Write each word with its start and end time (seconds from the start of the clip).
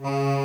Mm-hmm. 0.00 0.37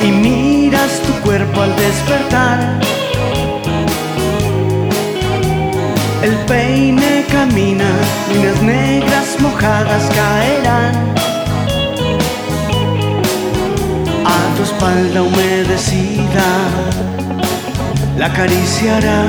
Y 0.00 0.10
miras 0.10 1.00
tu 1.02 1.12
cuerpo 1.24 1.62
al 1.62 1.74
despertar. 1.76 2.80
El 6.22 6.34
peine 6.46 7.24
camina, 7.30 7.90
líneas 8.32 8.62
negras 8.62 9.36
mojadas 9.40 10.02
caerán. 10.14 10.94
A 14.24 14.56
tu 14.56 14.62
espalda 14.64 15.22
humedecida 15.22 16.48
la 18.16 18.26
acariciará. 18.26 19.26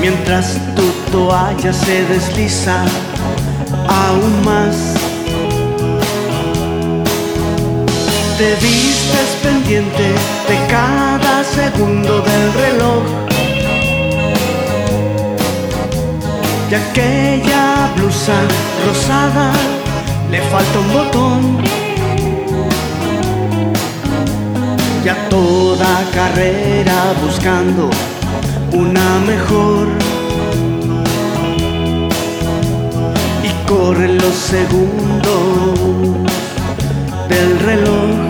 Mientras 0.00 0.56
tu 0.74 0.86
toalla 1.12 1.72
se 1.72 2.04
desliza 2.06 2.84
aún 3.88 4.44
más 4.44 4.97
te 8.38 8.54
vistes 8.54 9.30
pendiente 9.42 10.14
de 10.48 10.56
cada 10.70 11.42
segundo 11.42 12.20
del 12.20 12.52
reloj. 12.52 13.02
Y 16.70 16.74
aquella 16.74 17.90
blusa 17.96 18.38
rosada 18.86 19.50
le 20.30 20.40
falta 20.52 20.78
un 20.78 20.92
botón. 20.92 21.58
Y 25.04 25.08
a 25.08 25.28
toda 25.28 26.04
carrera 26.14 27.14
buscando 27.20 27.90
una 28.72 29.18
mejor. 29.26 29.88
Y 33.42 33.68
corren 33.68 34.16
los 34.18 34.34
segundos 34.34 35.80
del 37.28 37.58
reloj. 37.58 38.27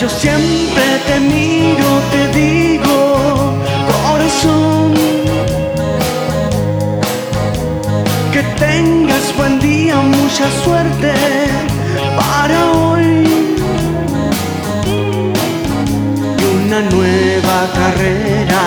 Yo 0.00 0.08
siempre 0.08 0.82
te 1.06 1.20
miro, 1.20 1.88
te 2.10 2.28
digo, 2.38 3.52
corazón, 3.92 4.94
que 8.32 8.42
tengas 8.58 9.36
buen 9.36 9.60
día, 9.60 9.96
mucha 9.96 10.50
suerte 10.64 11.12
para 12.16 12.72
hoy. 12.72 13.26
Y 16.38 16.44
una 16.64 16.80
nueva 16.80 17.68
carrera 17.74 18.62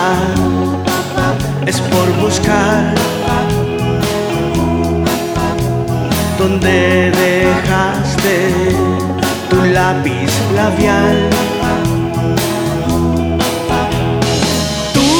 es 1.66 1.80
por 1.80 2.12
buscar 2.22 2.94
donde 6.38 7.10
dejaste 7.10 8.63
lápiz 9.74 10.30
labial. 10.54 11.16
Tú 14.94 15.10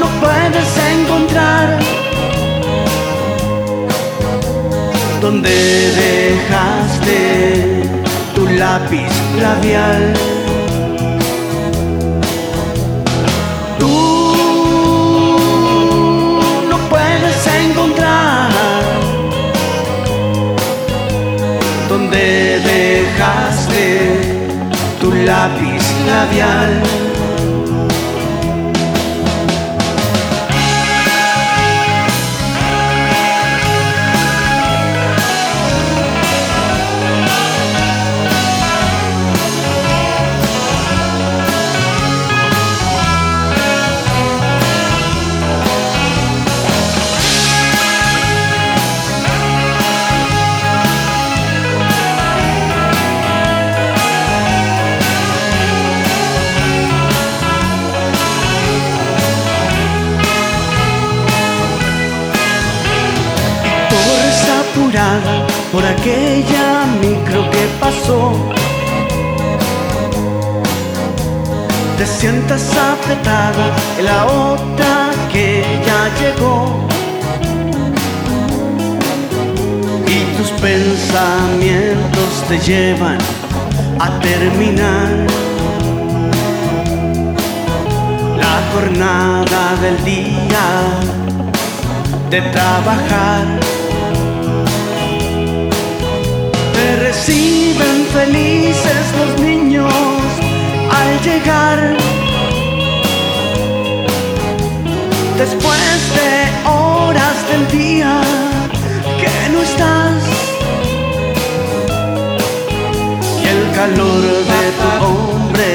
no 0.00 0.06
puedes 0.20 0.70
encontrar 0.94 1.78
donde 5.22 5.54
dejaste 6.04 7.20
tu 8.34 8.46
lápiz 8.46 9.12
labial. 9.40 10.37
Lápiz 25.48 25.82
labial. 26.06 27.07
Por 65.72 65.84
aquella 65.84 66.86
micro 67.00 67.50
que 67.50 67.66
pasó. 67.80 68.32
Te 71.96 72.06
sientas 72.06 72.64
apretada 72.76 73.66
en 73.98 74.04
la 74.04 74.26
otra 74.26 75.10
que 75.32 75.64
ya 75.86 76.00
llegó. 76.20 76.86
Y 80.06 80.36
tus 80.36 80.50
pensamientos 80.60 82.30
te 82.48 82.58
llevan 82.58 83.18
a 83.98 84.18
terminar 84.20 85.26
la 88.36 88.62
jornada 88.72 89.76
del 89.82 90.04
día 90.04 90.66
de 92.30 92.40
trabajar. 92.42 93.77
Reciben 97.08 97.98
felices 98.12 99.04
los 99.18 99.40
niños 99.40 99.92
al 100.98 101.10
llegar. 101.26 101.78
Después 105.38 106.00
de 106.18 106.32
horas 106.68 107.36
del 107.50 107.64
día 107.80 108.12
que 109.20 109.34
no 109.52 109.58
estás. 109.70 110.20
Y 113.42 113.44
el 113.54 113.62
calor 113.78 114.22
de 114.52 114.62
tu 114.78 114.88
hombre 115.06 115.72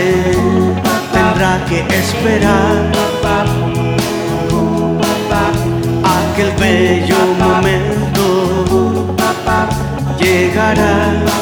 tendrá 1.13 1.53
que 1.67 1.79
esperar. 2.01 2.93
Aquel 6.15 6.51
bello 6.59 7.21
momento 7.39 7.93
llegará. 10.23 11.32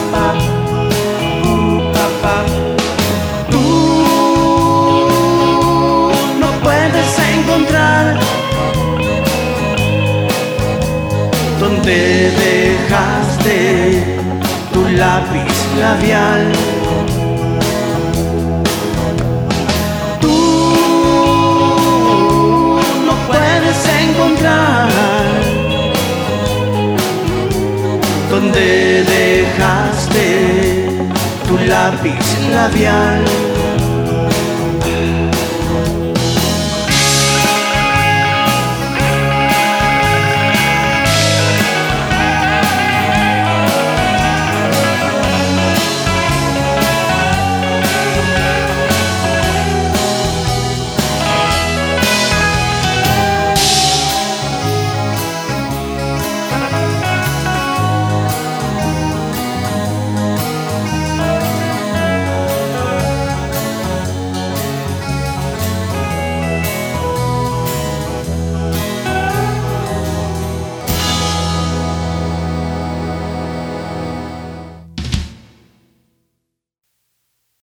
Donde 11.91 12.31
dejaste 12.37 14.03
tu 14.71 14.81
lápiz 14.97 15.55
labial. 15.79 16.51
Tú 20.21 20.39
no 23.05 23.13
puedes 23.27 23.79
encontrar 24.03 24.89
donde 28.29 29.03
dejaste 29.03 30.25
tu 31.47 31.57
lápiz 31.67 32.25
labial. 32.53 33.50